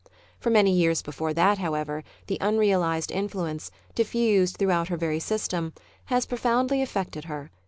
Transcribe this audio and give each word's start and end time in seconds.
For 0.39 0.49
many 0.49 0.71
years 0.71 1.03
before 1.03 1.31
that, 1.35 1.59
however, 1.59 2.03
the 2.25 2.39
unrealised 2.41 3.11
influence, 3.11 3.69
diffused 3.93 4.57
throughout 4.57 4.87
her 4.87 4.97
very 4.97 5.19
system, 5.19 5.73
has 6.05 6.25
profoundly 6.25 6.81
affected 6.81 7.25
her. 7.25 7.51